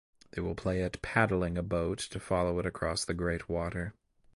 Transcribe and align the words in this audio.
They 0.31 0.41
will 0.41 0.55
play 0.55 0.81
at 0.81 0.99
paddling 1.03 1.59
a 1.59 1.61
boat 1.61 1.99
to 1.99 2.19
follow 2.19 2.57
it 2.57 2.65
across 2.65 3.05
the 3.05 3.13
great 3.13 3.47
water. 3.47 3.93